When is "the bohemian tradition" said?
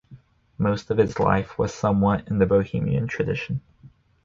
2.39-3.61